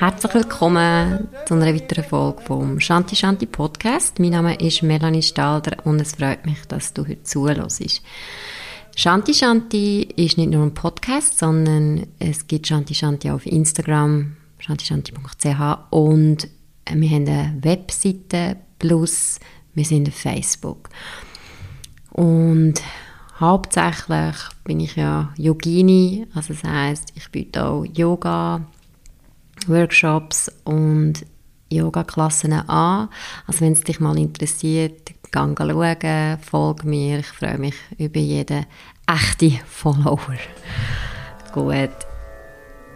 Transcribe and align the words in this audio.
Herzlich 0.00 0.32
willkommen 0.32 1.28
zu 1.44 1.52
einer 1.52 1.74
weiteren 1.74 2.04
Folge 2.04 2.40
vom 2.40 2.80
Shanti 2.80 3.14
Shanti 3.14 3.44
Podcast. 3.44 4.18
Mein 4.18 4.30
Name 4.30 4.54
ist 4.54 4.82
Melanie 4.82 5.20
Stalder 5.20 5.76
und 5.84 6.00
es 6.00 6.14
freut 6.14 6.46
mich, 6.46 6.64
dass 6.68 6.94
du 6.94 7.02
heute 7.06 7.22
zuhörst. 7.22 8.00
Shanti 8.96 9.34
Shanti 9.34 10.08
ist 10.16 10.38
nicht 10.38 10.52
nur 10.52 10.62
ein 10.62 10.72
Podcast, 10.72 11.38
sondern 11.38 12.06
es 12.18 12.46
gibt 12.46 12.66
Shanti 12.66 12.94
Shanti 12.94 13.28
auf 13.28 13.44
Instagram, 13.44 14.36
shantishanti.ch 14.58 15.78
und 15.90 16.48
wir 16.90 17.10
haben 17.10 17.28
eine 17.28 17.58
Webseite 17.60 18.56
plus 18.78 19.38
wir 19.74 19.84
sind 19.84 20.08
auf 20.08 20.14
Facebook. 20.14 20.88
Und 22.12 22.80
hauptsächlich 23.38 24.36
bin 24.64 24.80
ich 24.80 24.96
ja 24.96 25.34
Yogini, 25.36 26.26
also 26.34 26.54
das 26.54 26.64
heißt, 26.64 27.12
ich 27.16 27.30
biete 27.30 27.66
auch 27.66 27.84
Yoga, 27.84 28.62
Workshops 29.66 30.50
und 30.64 31.24
Yoga-Klassen 31.70 32.52
an. 32.52 33.08
Also 33.46 33.60
wenn 33.60 33.72
es 33.72 33.82
dich 33.82 34.00
mal 34.00 34.18
interessiert, 34.18 35.12
gang 35.30 35.58
schauen, 35.58 36.38
folge 36.40 36.86
mir. 36.86 37.20
Ich 37.20 37.26
freue 37.26 37.58
mich 37.58 37.74
über 37.98 38.20
jeden 38.20 38.66
echten 39.06 39.60
Follower. 39.66 40.38
Gut. 41.52 41.90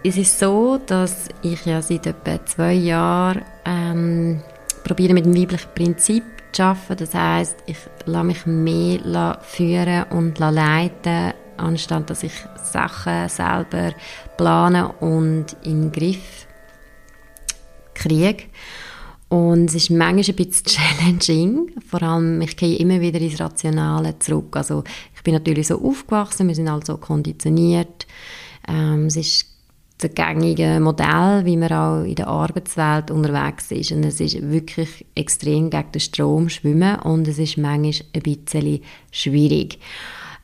Es 0.03 0.17
ist 0.19 0.39
so, 0.39 0.79
dass 0.85 1.29
ich 1.43 1.65
ja 1.65 1.81
seit 1.81 2.07
etwa 2.07 2.45
zwei 2.45 2.75
Jahren 2.75 3.43
ähm, 3.65 4.43
mit 4.87 4.99
dem 4.99 5.35
weiblichen 5.35 5.71
Prinzip 5.75 6.25
zu 6.53 6.63
arbeiten. 6.63 6.97
Das 6.99 7.15
heißt, 7.15 7.57
ich 7.67 7.79
lasse 8.05 8.25
mich 8.25 8.45
mehr 8.45 9.39
führen 9.43 10.05
und 10.11 10.39
leiten, 10.39 11.33
anstatt 11.57 12.11
dass 12.11 12.23
ich 12.23 12.35
Sachen 12.63 13.29
selber 13.29 13.93
plane 14.37 14.93
und 15.01 15.57
in 15.63 15.91
den 15.91 15.93
Griff 15.93 16.47
kriege. 18.09 18.45
Und 19.29 19.71
es 19.71 19.75
ist 19.75 19.91
manchmal 19.91 20.25
ein 20.25 20.37
bisschen 20.37 20.65
challenging. 20.67 21.73
Vor 21.89 22.03
allem, 22.03 22.41
ich 22.41 22.57
gehe 22.57 22.77
immer 22.77 23.01
wieder 23.01 23.21
ins 23.21 23.41
Rationale 23.41 24.19
zurück. 24.19 24.57
Also, 24.57 24.85
ich 25.15 25.23
bin 25.23 25.35
natürlich 25.35 25.69
so 25.69 25.83
aufgewachsen, 25.83 26.49
wir 26.49 26.55
sind 26.55 26.71
halt 26.71 26.87
so 26.87 26.97
konditioniert. 26.99 28.07
Ähm, 28.69 29.07
es 29.07 29.17
ist 29.17 29.47
das 29.99 30.15
gängige 30.15 30.81
Modell, 30.81 31.45
wie 31.45 31.57
man 31.57 31.73
auch 31.73 32.03
in 32.03 32.15
der 32.15 32.29
Arbeitswelt 32.29 33.11
unterwegs 33.11 33.71
ist. 33.71 33.93
Und 33.93 34.05
es 34.05 34.21
ist 34.21 34.41
wirklich 34.51 35.07
extrem 35.15 35.71
gegen 35.71 35.93
den 35.93 36.01
Strom 36.01 36.49
schwimmen 36.49 36.97
und 37.01 37.27
es 37.29 37.39
ist 37.39 37.57
manchmal 37.57 38.09
ein 38.13 38.23
bisschen 38.23 38.81
schwierig. 39.11 39.79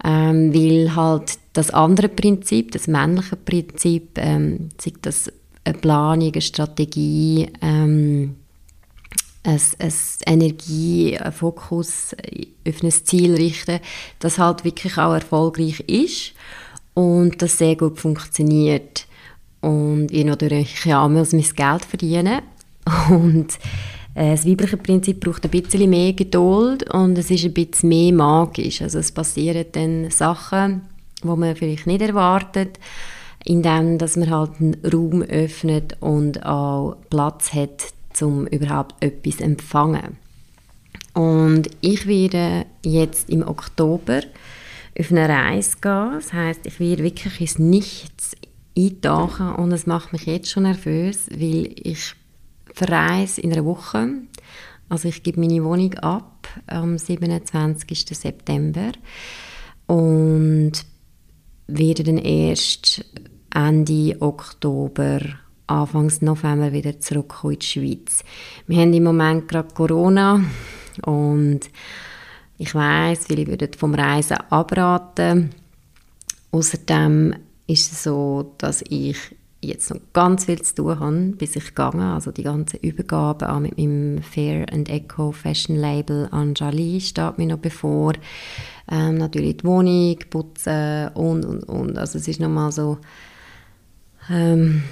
Ähm, 0.03 0.55
weil 0.55 0.97
halt 0.97 1.39
das 1.53 1.71
andere 1.71 2.09
Prinzip, 2.09 2.73
das 2.73 2.87
männliche 2.87 3.37
Prinzip, 3.37 4.17
ähm, 4.17 4.71
sei 4.79 4.93
das 5.03 5.31
eine 5.71 5.79
Planung, 5.79 6.33
eine 6.33 6.41
Strategie, 6.41 7.49
ähm, 7.61 8.37
ein, 9.43 9.61
ein 9.79 9.93
Energie, 10.27 11.17
ein 11.19 11.33
Fokus 11.33 12.15
auf 12.67 12.83
ein 12.83 12.91
Ziel 12.91 13.35
richten, 13.35 13.81
das 14.19 14.39
halt 14.39 14.65
wirklich 14.65 14.99
auch 14.99 15.15
erfolgreich 15.15 15.81
ist 15.81 16.33
und 16.95 17.41
das 17.41 17.59
sehr 17.59 17.77
gut 17.77 17.99
funktioniert. 17.99 19.07
Und 19.61 20.09
ich 20.11 20.25
natürlich 20.25 20.87
muss 20.87 21.33
mein 21.33 21.43
Geld 21.43 21.85
verdienen. 21.85 22.43
Und 23.11 23.59
äh, 24.15 24.33
das 24.33 24.47
weibliche 24.47 24.77
Prinzip 24.77 25.21
braucht 25.21 25.45
ein 25.45 25.51
bisschen 25.51 25.91
mehr 25.91 26.13
Geduld 26.13 26.93
und 26.93 27.17
es 27.19 27.31
ist 27.31 27.45
ein 27.45 27.55
bisschen 27.55 27.89
mehr 27.91 28.13
magisch. 28.13 28.83
Also 28.83 28.99
es 28.99 29.13
passieren 29.13 29.67
dann 29.73 30.11
Sachen, 30.11 30.83
die 31.23 31.29
man 31.29 31.57
vielleicht 31.57 31.87
nicht 31.87 32.03
erwartet, 32.03 32.79
indem 33.45 33.99
dass 33.99 34.17
man 34.17 34.31
halt 34.31 34.61
einen 34.61 34.77
Raum 34.85 35.23
öffnet 35.23 35.97
und 36.01 36.45
auch 36.45 36.97
Platz 37.11 37.53
hat, 37.53 37.93
um 38.21 38.47
überhaupt 38.47 39.03
etwas 39.03 39.39
zu 39.39 39.45
empfangen. 39.45 40.17
Und 41.15 41.71
ich 41.81 42.07
werde 42.07 42.67
jetzt 42.85 43.31
im 43.31 43.47
Oktober 43.47 44.21
auf 44.99 45.11
eine 45.11 45.29
Reise 45.29 45.77
gehen. 45.81 46.13
Das 46.15 46.33
heißt, 46.33 46.61
ich 46.65 46.79
werde 46.79 47.03
wirklich 47.03 47.41
ins 47.41 47.59
Nichts 47.59 48.37
eintauchen 48.77 49.55
und 49.55 49.73
es 49.73 49.87
macht 49.87 50.13
mich 50.13 50.27
jetzt 50.27 50.51
schon 50.51 50.65
nervös, 50.65 51.29
weil 51.31 51.75
ich 51.83 52.15
verreise 52.73 53.41
in 53.41 53.53
einer 53.53 53.65
Woche. 53.65 54.09
Also 54.89 55.09
ich 55.09 55.23
gebe 55.23 55.41
meine 55.41 55.65
Wohnung 55.65 55.95
ab 55.95 56.49
am 56.67 56.99
27. 56.99 58.07
September 58.07 58.93
und 59.87 60.73
werde 61.79 62.05
dann 62.05 62.19
erst 62.19 63.05
Ende 63.55 64.17
Oktober, 64.21 65.21
Anfangs 65.67 66.21
November 66.21 66.73
wieder 66.73 66.99
zurückkommen 66.99 67.55
in 67.55 67.59
die 67.61 67.67
Schweiz. 67.67 68.25
Wir 68.67 68.81
haben 68.81 68.93
im 68.93 69.05
Moment 69.05 69.49
gerade 69.49 69.73
Corona 69.73 70.43
und 71.05 71.61
ich 72.59 72.75
weiß, 72.75 73.27
viele 73.27 73.47
würden 73.47 73.73
vom 73.75 73.95
Reisen 73.95 74.37
abraten. 74.51 75.51
Außerdem 76.51 77.35
ist 77.67 77.93
es 77.93 78.03
so, 78.03 78.55
dass 78.59 78.83
ich 78.89 79.17
jetzt 79.61 79.91
noch 79.91 80.01
ganz 80.13 80.47
viel 80.47 80.61
zu 80.63 80.75
tun 80.75 81.01
habe, 81.01 81.33
bis 81.37 81.57
ich 81.57 81.75
gehe. 81.75 81.93
Also 81.93 82.33
die 82.33 82.43
ganze 82.43 82.77
Übergabe 82.79 83.53
auch 83.53 83.61
mit 83.61 83.77
meinem 83.77 84.23
Fair 84.23 84.67
and 84.73 84.89
Eco 84.89 85.33
Fashion 85.33 85.77
Label 85.77 86.29
an 86.31 86.55
Jali 86.57 87.01
steht 87.01 87.39
mir 87.39 87.47
noch 87.47 87.59
bevor. 87.59 88.15
Ähm, 88.91 89.19
natürlich 89.19 89.59
die 89.59 89.65
Wohnung, 89.65 90.19
putzen 90.31 91.09
und, 91.15 91.45
und, 91.45 91.65
und. 91.65 91.99
Also 91.99 92.19
es 92.19 92.27
ist 92.27 92.41
nochmal 92.41 92.73
so, 92.73 92.99
ähm, 94.31 94.83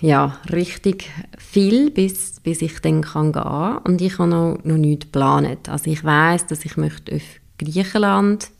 ja, 0.00 0.38
richtig 0.52 1.10
viel, 1.38 1.90
bis, 1.90 2.40
bis 2.40 2.62
ich 2.62 2.80
dann 2.80 3.02
kann 3.02 3.32
gehen 3.32 3.42
kann. 3.42 3.78
Und 3.78 4.00
ich 4.00 4.18
habe 4.18 4.28
noch, 4.28 4.58
noch 4.64 4.76
nichts 4.76 5.06
geplant. 5.06 5.68
Also 5.68 5.90
ich 5.90 6.02
weiß, 6.02 6.46
dass 6.46 6.64
ich 6.64 6.76
möchte 6.76 7.14
auf 7.14 7.22
Griechenland, 7.58 8.50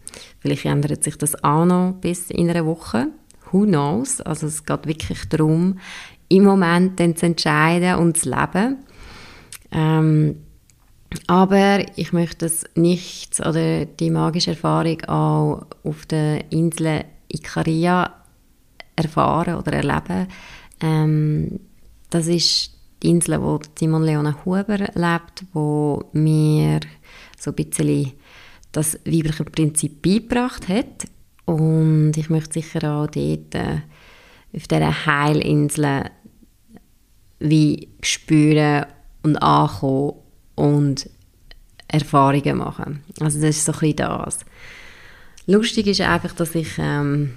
vielleicht 0.40 0.64
ändert 0.64 1.02
sich 1.02 1.18
das 1.18 1.42
auch 1.42 1.64
noch 1.64 1.94
bis 2.00 2.30
in 2.30 2.48
einer 2.48 2.66
Woche 2.66 3.08
who 3.50 3.64
knows? 3.64 4.20
Also 4.20 4.46
es 4.46 4.64
geht 4.64 4.86
wirklich 4.86 5.28
darum, 5.28 5.78
im 6.28 6.44
Moment 6.44 6.98
dann 7.00 7.16
zu 7.16 7.26
entscheiden 7.26 7.96
und 7.96 8.16
zu 8.16 8.30
leben. 8.30 8.78
Ähm, 9.72 10.36
aber 11.26 11.84
ich 11.96 12.12
möchte 12.12 12.46
das 12.46 12.64
nicht 12.74 13.40
oder 13.40 13.84
die 13.84 14.10
magische 14.10 14.50
Erfahrung 14.50 15.00
auch 15.04 15.66
auf 15.84 16.06
der 16.06 16.50
Insel 16.50 17.04
Ikaria 17.28 18.12
erfahren 18.96 19.56
oder 19.56 19.72
erleben. 19.72 20.28
Ähm, 20.80 21.60
das 22.10 22.26
ist 22.26 22.72
die 23.02 23.10
Insel, 23.10 23.40
wo 23.42 23.60
Simon 23.78 24.02
Leona 24.02 24.36
Huber 24.44 24.78
lebt, 24.78 25.44
wo 25.52 26.04
mir 26.12 26.80
so 27.38 27.50
ein 27.50 27.56
bisschen 27.56 28.12
das 28.72 28.98
weibliche 29.04 29.44
Prinzip 29.44 30.02
beigebracht 30.02 30.68
hat. 30.68 31.06
Und 31.46 32.12
ich 32.16 32.30
möchte 32.30 32.54
sicher 32.54 32.90
auch 32.90 33.06
dort 33.06 33.54
äh, 33.54 33.80
auf 34.54 34.66
dieser 34.68 35.06
Heilinsel 35.06 36.10
wie 37.40 37.88
spüren 38.02 38.86
und 39.22 39.36
ankommen 39.36 40.14
und 40.54 41.10
Erfahrungen 41.88 42.58
machen. 42.58 43.02
Also 43.20 43.40
das 43.40 43.56
ist 43.56 43.66
so 43.66 43.72
ein 43.80 43.96
das. 43.96 44.40
Lustig 45.46 45.86
ist 45.86 46.00
einfach, 46.00 46.32
dass 46.32 46.54
ich 46.54 46.68
ähm, 46.78 47.34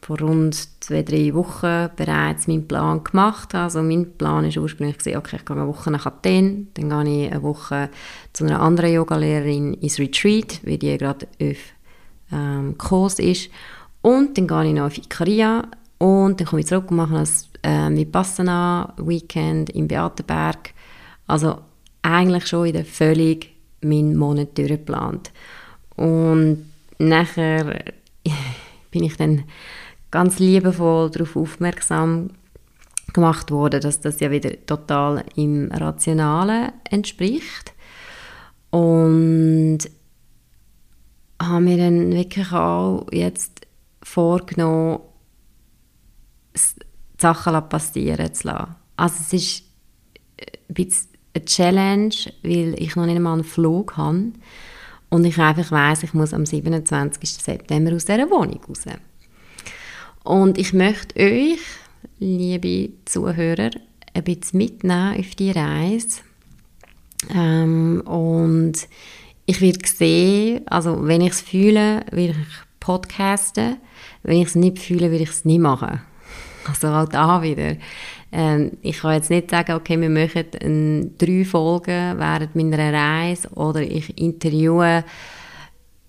vor 0.00 0.20
rund 0.20 0.68
zwei, 0.80 1.02
drei 1.02 1.34
Wochen 1.34 1.90
bereits 1.96 2.46
meinen 2.46 2.66
Plan 2.66 3.04
gemacht 3.04 3.52
habe. 3.52 3.64
Also 3.64 3.82
mein 3.82 4.16
Plan 4.16 4.44
war 4.44 4.62
ursprünglich, 4.62 5.16
okay, 5.16 5.36
ich 5.36 5.44
gehe 5.44 5.56
eine 5.56 5.66
Woche 5.66 5.90
nach 5.90 6.06
Athen, 6.06 6.68
dann 6.74 6.88
gehe 6.88 7.26
ich 7.26 7.32
eine 7.32 7.42
Woche 7.42 7.90
zu 8.32 8.44
einer 8.44 8.60
anderen 8.60 8.92
Yogalehrerin 8.92 9.74
ins 9.74 9.98
Retreat, 9.98 10.60
weil 10.64 10.78
die 10.78 10.96
gerade 10.96 11.26
auf 11.42 11.56
ähm, 12.32 12.76
Kurs 12.78 13.18
ist. 13.18 13.50
Und 14.02 14.38
dann 14.38 14.46
gehe 14.46 14.66
ich 14.66 14.74
noch 14.74 14.86
auf 14.86 14.98
Ikaria 14.98 15.64
und 15.98 16.40
dann 16.40 16.46
komme 16.46 16.60
ich 16.60 16.66
zurück 16.66 16.90
und 16.90 16.96
mache 16.96 17.16
ein 17.16 17.94
äh, 17.94 17.96
Vipassana-Weekend 17.96 19.70
im 19.70 19.88
Beatenberg. 19.88 20.72
Also 21.26 21.58
eigentlich 22.02 22.46
schon 22.46 22.64
wieder 22.64 22.84
völlig 22.84 23.54
meinen 23.80 24.16
Monat 24.16 24.56
durchgeplant. 24.56 25.32
Und 25.96 26.70
nachher 26.98 27.84
bin 28.90 29.04
ich 29.04 29.16
dann 29.16 29.44
ganz 30.10 30.38
liebevoll 30.38 31.10
darauf 31.10 31.36
aufmerksam 31.36 32.30
gemacht 33.12 33.50
worden, 33.50 33.80
dass 33.80 34.00
das 34.00 34.20
ja 34.20 34.30
wieder 34.30 34.50
total 34.66 35.24
im 35.34 35.70
Rationalen 35.72 36.72
entspricht. 36.88 37.72
Und 38.70 39.78
habe 41.40 41.60
mir 41.60 41.76
dann 41.76 42.12
wirklich 42.12 42.52
auch 42.52 43.06
jetzt 43.12 43.66
vorgenommen, 44.02 45.00
Sachen 47.18 47.68
passieren 47.68 48.34
zu 48.34 48.48
lassen. 48.48 48.74
Also 48.96 49.16
es 49.20 49.32
ist 49.32 49.62
ein 50.68 50.74
bisschen 50.74 51.08
eine 51.34 51.44
Challenge, 51.44 52.14
weil 52.42 52.74
ich 52.78 52.96
noch 52.96 53.06
nicht 53.06 53.16
einmal 53.16 53.34
einen 53.34 53.44
Flug 53.44 53.96
habe 53.96 54.32
und 55.08 55.24
ich 55.24 55.38
einfach 55.38 55.70
weiß, 55.70 56.02
ich 56.02 56.14
muss 56.14 56.34
am 56.34 56.46
27. 56.46 57.30
September 57.30 57.94
aus 57.94 58.04
dieser 58.04 58.30
Wohnung 58.30 58.60
raus. 58.68 58.84
Und 60.24 60.58
ich 60.58 60.72
möchte 60.72 61.20
euch, 61.20 61.60
liebe 62.18 62.90
Zuhörer, 63.04 63.70
ein 64.14 64.24
bisschen 64.24 64.58
mitnehmen 64.58 65.18
auf 65.18 65.34
die 65.36 65.50
Reise. 65.50 66.20
Ähm, 67.30 68.02
und 68.04 68.74
ich 69.48 69.62
werde 69.62 69.88
sehen, 69.88 70.60
also 70.66 71.06
wenn 71.06 71.22
ich 71.22 71.30
es 71.30 71.40
fühle, 71.40 72.04
werde 72.10 72.36
ich 72.38 72.80
podcasten. 72.80 73.78
Wenn 74.22 74.42
ich 74.42 74.48
es 74.48 74.54
nicht 74.54 74.78
fühle, 74.78 75.10
werde 75.10 75.24
ich 75.24 75.30
es 75.30 75.46
nicht 75.46 75.60
machen. 75.60 76.02
Also 76.66 76.88
auch 76.88 77.08
da 77.08 77.40
wieder. 77.40 77.76
Ähm, 78.30 78.72
ich 78.82 78.98
kann 78.98 79.14
jetzt 79.14 79.30
nicht 79.30 79.50
sagen, 79.50 79.72
okay, 79.72 79.98
wir 79.98 80.10
machen 80.10 80.44
ein, 80.62 81.16
drei 81.16 81.46
Folgen 81.46 82.18
während 82.18 82.56
meiner 82.56 82.92
Reise 82.92 83.48
oder 83.54 83.80
ich 83.80 84.18
interviewe 84.18 85.02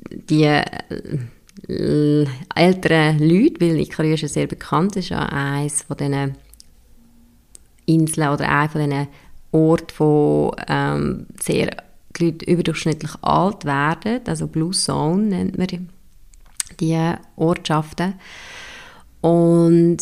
die 0.10 0.44
äh, 0.44 2.26
älteren 2.56 3.20
Leute, 3.20 3.62
weil 3.62 3.80
Icarus 3.80 4.24
ist 4.24 4.34
sehr 4.34 4.48
bekannt 4.48 4.98
ist, 4.98 5.10
ja 5.10 5.20
eines 5.20 5.84
von 5.84 5.96
diesen 5.96 6.36
Inseln 7.86 8.34
oder 8.34 8.50
einer 8.50 8.68
von 8.70 8.82
diesen 8.82 9.08
Orten, 9.54 9.94
wo 9.98 10.54
ähm, 10.68 11.26
sehr 11.42 11.70
die 12.18 12.26
Leute 12.26 12.46
überdurchschnittlich 12.46 13.12
alt 13.22 13.66
werden, 13.66 14.22
also 14.28 14.48
Blue 14.48 14.72
Zone 14.72 15.24
nennt 15.24 15.58
man 15.58 15.68
die, 16.80 17.16
Ortschaften. 17.36 18.16
Und 19.22 19.98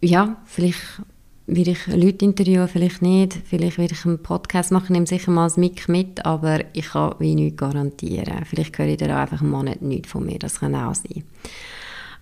ja, 0.00 0.36
vielleicht 0.44 1.02
werde 1.46 1.72
ich 1.72 1.86
Leute 1.88 2.24
interviewen, 2.24 2.68
vielleicht 2.68 3.02
nicht. 3.02 3.38
Vielleicht 3.44 3.78
werde 3.78 3.94
ich 3.94 4.06
einen 4.06 4.22
Podcast 4.22 4.70
machen, 4.70 4.92
nehme 4.92 5.06
sicher 5.06 5.30
mal 5.30 5.46
das 5.46 5.56
Mic 5.56 5.90
mit, 5.90 6.24
aber 6.24 6.60
ich 6.72 6.90
kann 6.90 7.14
wie 7.18 7.34
nichts 7.34 7.58
garantieren. 7.58 8.44
Vielleicht 8.44 8.78
höre 8.78 8.86
ich 8.86 9.02
auch 9.02 9.08
einfach 9.08 9.40
einen 9.40 9.50
Monat 9.50 9.82
nichts 9.82 10.10
von 10.10 10.24
mir, 10.24 10.38
das 10.38 10.60
kann 10.60 10.74
auch 10.74 10.94
sein. 10.94 11.24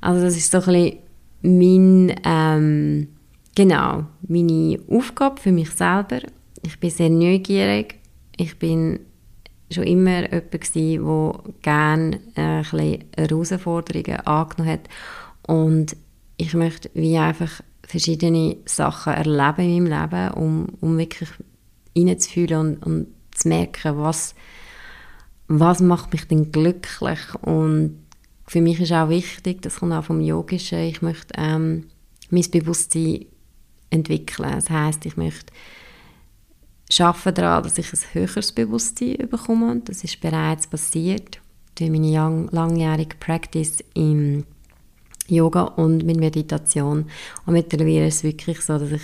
Also 0.00 0.22
das 0.22 0.37
ist 0.37 0.50
so 0.50 0.58
ein 0.58 0.64
bisschen 0.64 0.99
mein, 1.43 2.20
ähm, 2.25 3.08
genau, 3.55 4.06
meine 4.26 4.78
Aufgabe 4.88 5.40
für 5.40 5.52
mich 5.52 5.70
selber. 5.70 6.20
Ich 6.62 6.78
bin 6.81 6.90
sehr 6.90 7.10
neugierig. 7.10 7.96
Ich 8.38 8.58
bin 8.58 9.00
schon 9.70 9.85
immer 9.85 10.23
jemand 10.23 10.50
gewesen, 10.50 11.05
der 11.05 11.52
gerne 11.61 12.20
äh, 12.35 12.62
Herausforderungen 13.17 14.20
angenommen 14.20 14.73
hat. 14.73 14.88
Und 15.46 15.94
ich 16.38 16.55
möchte 16.55 16.90
wie 16.94 17.19
einfach 17.19 17.61
verschiedene 17.87 18.56
Sachen 18.64 19.12
erleben 19.12 19.61
in 19.61 19.88
meinem 19.88 20.11
Leben, 20.11 20.35
um, 20.35 20.67
um 20.81 20.99
wirklich 20.99 21.29
reinzufühlen 21.96 22.79
und, 22.79 22.87
und 22.87 23.06
zu 23.32 23.49
merken, 23.49 23.99
was, 23.99 24.35
was 25.49 25.81
macht 25.81 26.12
mich 26.12 26.26
denn 26.29 26.50
glücklich 26.52 27.20
und 27.43 27.99
für 28.49 28.62
mich 28.62 28.81
ist 28.81 28.93
auch 28.93 29.11
wichtig, 29.11 29.61
das 29.62 29.81
kommt 29.81 29.93
auch 29.93 30.05
vom 30.05 30.20
Yogischen, 30.20 30.79
ich 30.79 31.02
möchte 31.02 31.34
ähm, 31.37 31.84
mein 32.31 32.50
Bewusstsein 32.50 33.26
entwickeln. 33.91 34.50
Das 34.52 34.70
heißt, 34.70 35.05
ich 35.05 35.17
möchte 35.19 35.52
arbeiten 37.00 37.35
daran, 37.35 37.62
dass 37.62 37.79
ich 37.79 37.93
ein 37.93 37.99
höheres 38.12 38.52
Bewusstsein 38.52 39.29
bekomme. 39.31 39.81
Das 39.85 40.05
ist 40.05 40.20
bereits 40.20 40.67
passiert 40.67 41.40
durch 41.75 41.90
meine 41.90 42.49
langjährige 42.50 43.17
Practice 43.20 43.85
im 43.94 44.44
Yoga 45.29 45.62
und 45.62 46.05
mit 46.05 46.19
Meditation. 46.19 47.06
Und 47.46 47.52
mittlerweile 47.52 48.06
ist 48.06 48.17
es 48.17 48.25
wirklich 48.25 48.61
so, 48.61 48.79
dass 48.79 48.93
ich 48.93 49.02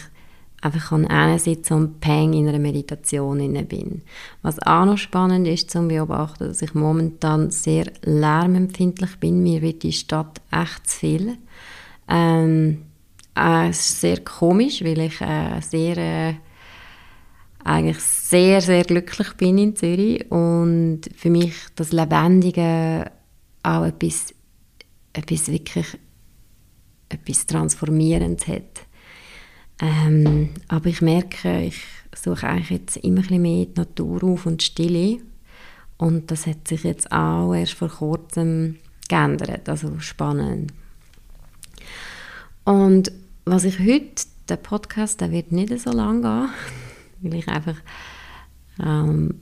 einfach 0.63 0.89
kann 0.89 1.39
sitzen 1.39 1.75
und 1.75 2.01
peng 2.01 2.33
in 2.33 2.49
einer 2.49 2.59
Meditation 2.59 3.39
bin. 3.67 4.03
Was 4.41 4.59
auch 4.61 4.87
noch 4.87 4.97
spannend 4.97 5.47
ist 5.47 5.71
zu 5.71 5.87
beobachten, 5.87 6.49
dass 6.49 6.63
ich 6.63 6.75
momentan 6.75 7.51
sehr 7.51 7.93
lärmempfindlich 8.03 9.17
bin. 9.21 9.43
Mir 9.43 9.61
wird 9.61 9.83
die 9.83 9.93
Stadt 9.93 10.41
echt 10.51 10.89
zu 10.89 10.99
viel. 10.99 11.37
Ähm, 12.09 12.83
äh, 13.37 13.69
es 13.69 13.81
ist 13.81 14.01
sehr 14.01 14.21
komisch, 14.25 14.83
weil 14.83 15.01
ich 15.01 15.21
äh, 15.21 15.61
sehr 15.61 15.97
äh, 15.99 16.35
eigentlich 17.65 18.01
sehr, 18.01 18.61
sehr 18.61 18.85
glücklich 18.85 19.33
bin 19.35 19.59
in 19.59 19.75
Zürich 19.75 20.31
und 20.31 21.01
für 21.17 21.31
mich 21.31 21.55
das 21.75 21.93
Lebendige 21.93 23.11
auch 23.63 23.85
etwas, 23.85 24.35
etwas 25.15 25.49
wirklich 25.49 25.99
etwas 27.09 27.47
Transformierendes 27.47 28.47
hat. 28.47 28.87
Ähm, 29.81 30.51
aber 30.69 30.87
ich 30.87 31.01
merke, 31.01 31.63
ich 31.63 31.83
suche 32.15 32.47
eigentlich 32.47 32.71
jetzt 32.71 32.97
immer 32.99 33.23
ein 33.29 33.43
mehr 33.43 33.67
die 33.67 33.81
Natur 33.81 34.23
auf 34.25 34.47
und 34.47 34.63
Stille. 34.63 35.19
Und 35.97 36.31
das 36.31 36.47
hat 36.47 36.69
sich 36.69 36.85
jetzt 36.85 37.11
auch 37.13 37.55
erst 37.55 37.75
vor 37.75 37.89
kurzem 37.89 38.77
geändert, 39.09 39.69
also 39.69 39.99
spannend. 40.01 40.73
Und 42.65 43.13
was 43.45 43.65
ich 43.65 43.79
heute, 43.79 44.27
der 44.49 44.57
Podcast, 44.57 45.21
der 45.21 45.31
wird 45.31 45.53
nicht 45.53 45.79
so 45.79 45.91
lang 45.91 46.23
gehen, 46.23 46.49
weil 47.25 47.35
ich 47.35 47.49
einfach, 47.49 47.77
ähm, 48.83 49.41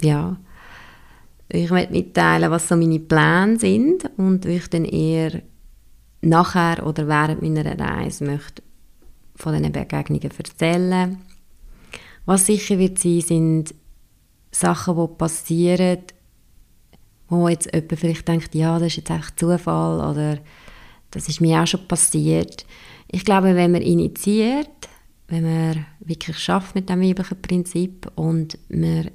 ja, 0.00 0.36
ich 1.48 1.70
möchte 1.70 1.92
mitteilen, 1.92 2.50
was 2.50 2.68
so 2.68 2.76
meine 2.76 2.98
Pläne 2.98 3.58
sind 3.58 4.10
und 4.16 4.44
ich 4.46 4.68
dann 4.68 4.84
eher 4.84 5.42
nachher 6.20 6.86
oder 6.86 7.06
während 7.06 7.42
meiner 7.42 7.78
Reise 7.78 8.24
möchte 8.24 8.62
von 9.36 9.54
diesen 9.54 9.72
Begegnungen 9.72 10.30
erzählen. 10.36 11.18
Was 12.24 12.46
sicher 12.46 12.78
wird 12.78 12.98
sein, 12.98 13.20
sind 13.20 13.74
Sachen, 14.50 14.96
die 14.96 15.14
passieren, 15.18 15.98
wo 17.28 17.48
jetzt 17.48 17.72
jemand 17.74 17.98
vielleicht 17.98 18.28
denkt, 18.28 18.54
ja, 18.54 18.78
das 18.78 18.88
ist 18.88 18.96
jetzt 18.96 19.10
einfach 19.10 19.34
Zufall 19.34 20.10
oder 20.10 20.38
das 21.10 21.28
ist 21.28 21.40
mir 21.40 21.60
auch 21.60 21.66
schon 21.66 21.86
passiert. 21.86 22.64
Ich 23.10 23.24
glaube, 23.24 23.54
wenn 23.54 23.72
man 23.72 23.82
initiiert, 23.82 24.88
wenn 25.34 25.42
man 25.42 25.86
wirklich 26.00 26.38
schafft 26.38 26.74
mit 26.74 26.88
dem 26.88 27.00
weiblichen 27.00 27.40
Prinzip 27.42 28.10
und 28.14 28.58
man 28.68 29.10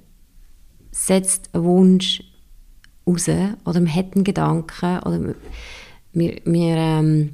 setzt 0.91 1.53
einen 1.53 1.63
Wunsch 1.63 2.23
raus 3.07 3.29
oder 3.65 3.79
man 3.79 3.95
hat 3.95 4.15
einen 4.15 4.23
Gedanken 4.23 4.99
oder 4.99 5.35
wir, 6.13 6.41
wir, 6.45 6.75
ähm, 6.75 7.31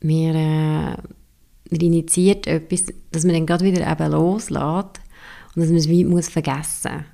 wir, 0.00 0.34
äh, 0.34 0.96
wir 1.70 1.82
initiiert 1.82 2.46
etwas, 2.46 2.86
dass 3.10 3.24
man 3.24 3.34
dann 3.34 3.46
gerade 3.46 3.64
wieder 3.64 3.90
eben 3.90 4.12
loslässt 4.12 5.00
und 5.54 5.62
dass 5.62 5.68
man 5.68 5.76
es 5.76 5.88
wie 5.88 6.04
muss 6.04 6.28
vergessen. 6.28 7.04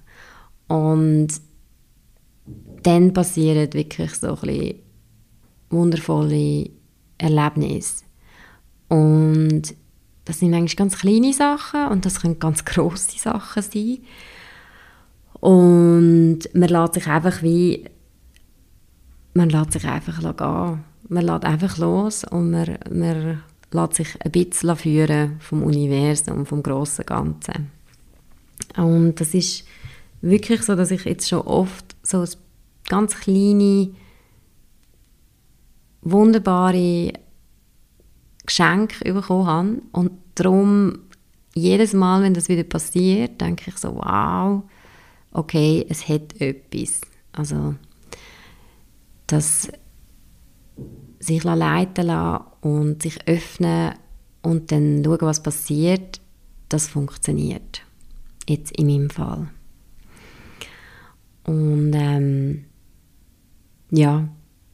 Und 0.68 1.28
dann 2.82 3.12
passieren 3.12 3.72
wirklich 3.72 4.14
so 4.14 4.38
ein 4.42 4.74
wundervolle 5.70 6.70
Erlebnisse. 7.18 8.04
Und 8.88 9.74
das 10.26 10.40
sind 10.40 10.52
eigentlich 10.52 10.76
ganz 10.76 10.98
kleine 10.98 11.32
Sachen 11.32 11.88
und 11.88 12.04
das 12.04 12.20
können 12.20 12.38
ganz 12.38 12.64
große 12.64 13.18
Sachen 13.18 13.62
sein 13.62 13.98
und 15.40 16.40
man 16.52 16.68
lässt 16.68 16.94
sich 16.94 17.06
einfach 17.06 17.42
wie 17.42 17.88
man 19.36 19.50
lässt 19.50 19.72
sich 19.72 19.84
einfach 19.84 20.18
gehen. 20.18 20.84
Man 21.08 21.24
lässt 21.24 21.44
einfach 21.44 21.78
los 21.78 22.24
und 22.24 22.50
man, 22.50 22.78
man 22.90 23.42
lässt 23.70 23.94
sich 23.94 24.08
ein 24.24 24.32
bisschen 24.32 24.76
führen 24.76 25.36
vom 25.40 25.62
Universum, 25.62 26.46
vom 26.46 26.62
grossen 26.62 27.04
Ganzen. 27.04 27.70
Und 28.76 29.20
das 29.20 29.34
ist 29.34 29.64
wirklich 30.22 30.62
so, 30.62 30.74
dass 30.74 30.90
ich 30.90 31.04
jetzt 31.04 31.28
schon 31.28 31.42
oft 31.42 31.94
so 32.02 32.24
ganz 32.88 33.14
kleine, 33.14 33.90
wunderbare 36.00 37.12
Geschenke 38.46 39.12
bekommen 39.12 39.46
habe. 39.46 39.82
Und 39.92 40.12
darum, 40.34 40.98
jedes 41.54 41.92
Mal, 41.92 42.22
wenn 42.22 42.34
das 42.34 42.48
wieder 42.48 42.64
passiert, 42.64 43.40
denke 43.40 43.70
ich 43.70 43.76
so, 43.78 43.96
wow, 43.96 44.62
okay, 45.32 45.84
es 45.88 46.08
hat 46.08 46.40
etwas. 46.40 47.00
Also 47.32 47.74
dass 49.26 49.68
sich 51.18 51.42
leiten 51.42 52.06
lassen 52.06 52.44
und 52.60 53.02
sich 53.02 53.26
öffnen 53.26 53.94
und 54.42 54.70
dann 54.70 55.02
schauen, 55.04 55.18
was 55.22 55.42
passiert, 55.42 56.20
das 56.68 56.86
funktioniert. 56.86 57.82
Jetzt 58.48 58.76
in 58.76 58.86
meinem 58.86 59.10
Fall. 59.10 59.48
Und 61.44 61.92
ähm, 61.94 62.64
ja, 63.90 64.28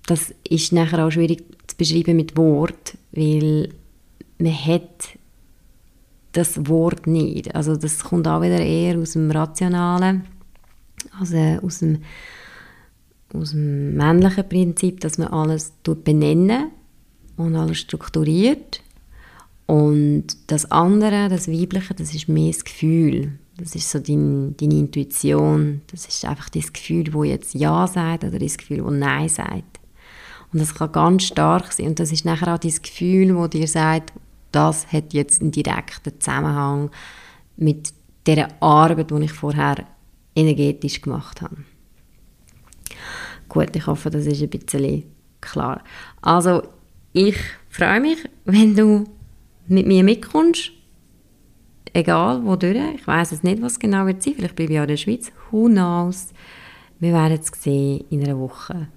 das 0.06 0.34
ist 0.48 0.72
nachher 0.72 1.06
auch 1.06 1.10
schwierig 1.10 1.44
zu 1.66 1.76
beschreiben 1.76 2.16
mit 2.16 2.36
Wort, 2.36 2.98
weil 3.12 3.68
man 4.38 4.52
hat 4.52 5.18
das 6.32 6.66
Wort 6.66 7.06
nicht. 7.06 7.54
Also 7.54 7.76
das 7.76 8.04
kommt 8.04 8.26
auch 8.26 8.42
wieder 8.42 8.58
eher 8.60 8.98
aus 8.98 9.12
dem 9.12 9.30
Rationalen, 9.30 10.24
also 11.18 11.36
aus 11.36 11.80
dem 11.80 11.98
aus 13.34 13.52
dem 13.52 13.96
männlichen 13.96 14.48
Prinzip, 14.48 15.00
dass 15.00 15.18
man 15.18 15.28
alles 15.28 15.72
benennen 16.04 16.70
und 17.36 17.56
alles 17.56 17.78
strukturiert. 17.78 18.82
Und 19.66 20.26
das 20.48 20.70
andere, 20.70 21.28
das 21.28 21.48
Weibliche, 21.48 21.94
das 21.94 22.14
ist 22.14 22.28
mehr 22.28 22.52
das 22.52 22.64
Gefühl. 22.64 23.32
Das 23.56 23.74
ist 23.74 23.90
so 23.90 23.98
dein, 24.00 24.56
deine 24.56 24.74
Intuition. 24.74 25.82
Das 25.90 26.06
ist 26.06 26.24
einfach 26.24 26.48
das 26.48 26.72
Gefühl, 26.72 27.12
wo 27.12 27.24
jetzt 27.24 27.54
Ja 27.54 27.86
sagt 27.86 28.24
oder 28.24 28.38
das 28.38 28.58
Gefühl, 28.58 28.84
wo 28.84 28.90
Nein 28.90 29.28
sagt. 29.28 29.80
Und 30.52 30.60
das 30.60 30.74
kann 30.74 30.92
ganz 30.92 31.24
stark 31.24 31.72
sein. 31.72 31.88
Und 31.88 32.00
das 32.00 32.12
ist 32.12 32.24
nachher 32.24 32.54
auch 32.54 32.58
das 32.58 32.82
Gefühl, 32.82 33.36
wo 33.36 33.46
dir 33.46 33.66
sagt, 33.66 34.12
das 34.52 34.92
hat 34.92 35.14
jetzt 35.14 35.40
einen 35.40 35.50
direkten 35.50 36.20
Zusammenhang 36.20 36.90
mit 37.56 37.92
der 38.26 38.48
Arbeit, 38.62 39.10
die 39.10 39.24
ich 39.24 39.32
vorher 39.32 39.86
energetisch 40.34 41.00
gemacht 41.00 41.40
habe. 41.42 41.56
Gut, 43.48 43.74
ich 43.74 43.86
hoffe, 43.86 44.10
das 44.10 44.26
ist 44.26 44.42
ein 44.42 44.50
bisschen 44.50 45.04
klar. 45.40 45.82
Also, 46.20 46.62
ich 47.12 47.36
freue 47.68 48.00
mich, 48.00 48.18
wenn 48.44 48.74
du 48.74 49.04
mit 49.66 49.86
mir 49.86 50.04
mitkommst. 50.04 50.72
Egal, 51.94 52.42
wo 52.44 52.56
durch. 52.56 52.78
Ich 52.94 53.06
weiß 53.06 53.32
es 53.32 53.42
nicht, 53.42 53.60
was 53.60 53.78
genau 53.78 54.06
wird 54.06 54.22
sein. 54.22 54.34
Vielleicht 54.36 54.56
bin 54.56 54.68
ich 54.68 54.76
ja 54.76 54.82
in 54.82 54.88
der 54.88 54.96
Schweiz. 54.96 55.30
Who 55.50 55.66
knows? 55.66 56.32
Wir 57.00 57.12
werden 57.12 57.38
es 57.38 57.48
sehen 57.62 58.04
in 58.08 58.24
einer 58.24 58.38
Woche. 58.38 58.88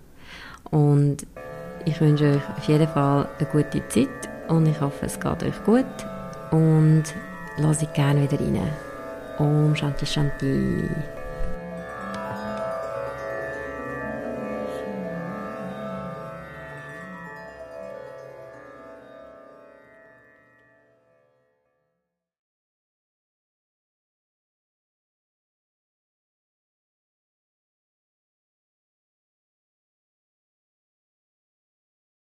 Und 0.72 1.26
ich 1.86 2.02
wünsche 2.02 2.32
euch 2.32 2.58
auf 2.58 2.64
jeden 2.68 2.88
Fall 2.88 3.28
eine 3.38 3.48
gute 3.50 3.88
Zeit 3.88 4.10
und 4.48 4.66
ich 4.66 4.80
hoffe, 4.82 5.06
es 5.06 5.20
geht 5.20 5.44
euch 5.44 5.64
gut. 5.64 5.86
Und 6.52 7.04
lasst 7.58 7.94
gerne 7.94 8.22
wieder 8.22 8.40
rein. 8.40 8.70
Om 9.38 9.76
Shanti 9.76 10.06
Shanti. 10.06 10.90